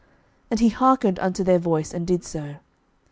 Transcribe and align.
And 0.49 0.59
he 0.59 0.69
hearkened 0.69 1.19
unto 1.19 1.43
their 1.43 1.59
voice, 1.59 1.93
and 1.93 2.07
did 2.07 2.23
so. 2.23 2.55